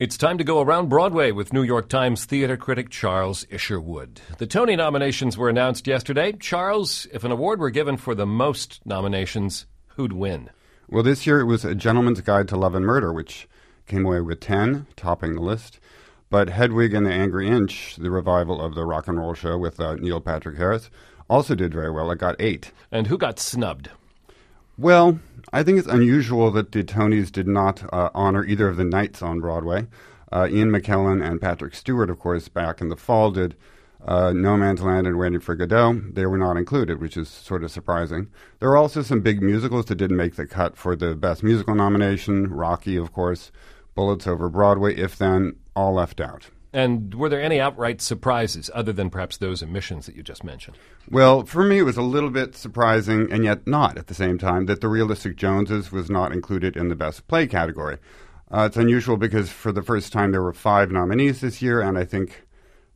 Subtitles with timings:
[0.00, 4.20] It's time to go around Broadway with New York Times theater critic Charles Isherwood.
[4.38, 6.30] The Tony nominations were announced yesterday.
[6.34, 9.66] Charles, if an award were given for the most nominations,
[9.96, 10.50] who'd win?
[10.88, 13.48] Well, this year it was A Gentleman's Guide to Love and Murder, which
[13.88, 15.80] came away with 10, topping the list.
[16.30, 19.80] But Hedwig and the Angry Inch, the revival of the rock and roll show with
[19.80, 20.90] uh, Neil Patrick Harris,
[21.28, 22.08] also did very well.
[22.12, 22.70] It got eight.
[22.92, 23.90] And who got snubbed?
[24.80, 25.18] Well,
[25.52, 29.22] I think it's unusual that the Tonys did not uh, honor either of the Knights
[29.22, 29.88] on Broadway.
[30.30, 33.56] Uh, Ian McKellen and Patrick Stewart, of course, back in the fall did
[34.06, 36.12] uh, No Man's Land and Waiting for Godot.
[36.12, 38.28] They were not included, which is sort of surprising.
[38.60, 41.74] There were also some big musicals that didn't make the cut for the Best Musical
[41.74, 42.48] nomination.
[42.48, 43.50] Rocky, of course,
[43.96, 46.50] Bullets Over Broadway, If Then, all left out.
[46.78, 50.76] And were there any outright surprises other than perhaps those omissions that you just mentioned?
[51.10, 54.38] Well, for me, it was a little bit surprising, and yet not at the same
[54.38, 57.96] time, that The Realistic Joneses was not included in the Best Play category.
[58.48, 61.98] Uh, it's unusual because for the first time there were five nominees this year, and
[61.98, 62.46] I think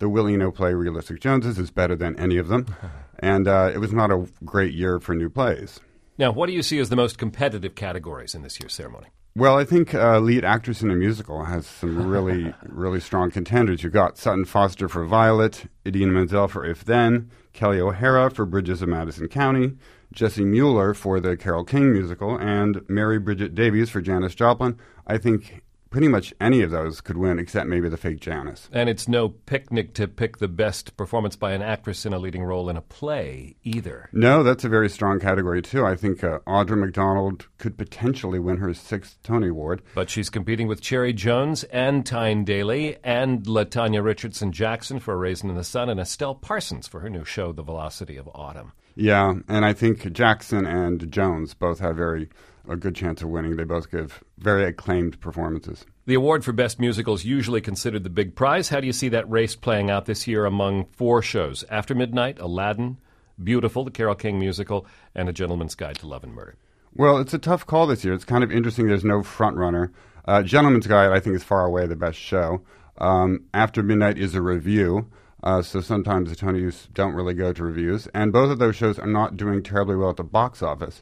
[0.00, 2.66] the Will Eno play Realistic Joneses is better than any of them.
[3.20, 5.78] and uh, it was not a great year for new plays.
[6.18, 9.06] Now, what do you see as the most competitive categories in this year's ceremony?
[9.38, 13.84] Well, I think uh, lead actress in a musical has some really, really strong contenders.
[13.84, 18.82] You've got Sutton Foster for Violet, Idina Menzel for If Then, Kelly O'Hara for Bridges
[18.82, 19.74] of Madison County,
[20.12, 24.76] Jessie Mueller for the Carole King musical, and Mary Bridget Davies for Janis Joplin.
[25.06, 28.68] I think pretty much any of those could win except maybe the fake Janis.
[28.72, 32.44] And it's no picnic to pick the best performance by an actress in a leading
[32.44, 34.08] role in a play either.
[34.12, 35.84] No, that's a very strong category too.
[35.84, 39.82] I think uh, Audra McDonald could potentially win her sixth Tony Award.
[39.94, 45.16] But she's competing with Cherry Jones and Tyne Daly and LaTanya Richardson Jackson for A
[45.16, 48.72] Raisin in the Sun and Estelle Parsons for her new show The Velocity of Autumn.
[48.94, 52.28] Yeah, and I think Jackson and Jones both have very
[52.68, 53.56] a good chance of winning.
[53.56, 55.84] They both give very acclaimed performances.
[56.06, 58.68] The award for Best Musical is usually considered the big prize.
[58.68, 61.64] How do you see that race playing out this year among four shows?
[61.70, 62.98] After Midnight, Aladdin,
[63.42, 66.56] Beautiful, the Carole King musical, and A Gentleman's Guide to Love and Murder.
[66.94, 68.14] Well, it's a tough call this year.
[68.14, 68.88] It's kind of interesting.
[68.88, 69.92] There's no front runner.
[70.24, 72.62] Uh, Gentleman's Guide, I think, is far away the best show.
[72.98, 75.06] Um, After Midnight is a revue.
[75.42, 78.08] Uh, so sometimes the Tonys don't really go to revues.
[78.12, 81.00] And both of those shows are not doing terribly well at the box office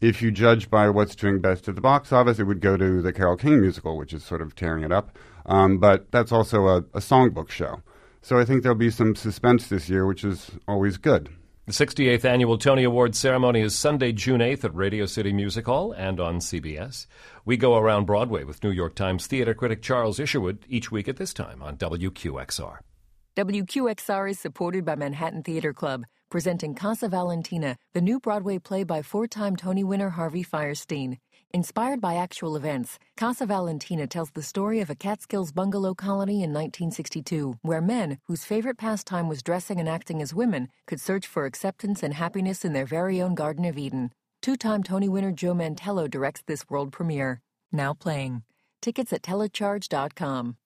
[0.00, 3.00] if you judge by what's doing best at the box office, it would go to
[3.00, 5.18] the Carole King musical, which is sort of tearing it up.
[5.46, 7.82] Um, but that's also a, a songbook show.
[8.22, 11.28] So I think there'll be some suspense this year, which is always good.
[11.66, 15.92] The 68th annual Tony Awards ceremony is Sunday, June 8th at Radio City Music Hall
[15.92, 17.06] and on CBS.
[17.46, 21.16] We go around Broadway with New York Times theater critic Charles Isherwood each week at
[21.16, 22.78] this time on WQXR.
[23.36, 29.02] WQXR is supported by Manhattan Theater Club presenting Casa Valentina, the new Broadway play by
[29.02, 31.18] four time Tony winner Harvey Fierstein.
[31.52, 36.52] Inspired by actual events, Casa Valentina tells the story of a Catskills bungalow colony in
[36.52, 41.46] 1962, where men, whose favorite pastime was dressing and acting as women, could search for
[41.46, 44.10] acceptance and happiness in their very own Garden of Eden.
[44.42, 47.40] Two time Tony winner Joe Mantello directs this world premiere.
[47.70, 48.42] Now playing.
[48.82, 50.56] Tickets at telecharge.com.